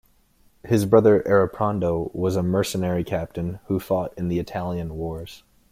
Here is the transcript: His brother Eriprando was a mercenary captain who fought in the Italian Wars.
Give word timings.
His 0.65 0.87
brother 0.87 1.21
Eriprando 1.27 2.11
was 2.15 2.35
a 2.35 2.41
mercenary 2.41 3.03
captain 3.03 3.59
who 3.67 3.79
fought 3.79 4.15
in 4.17 4.29
the 4.29 4.39
Italian 4.39 4.95
Wars. 4.97 5.43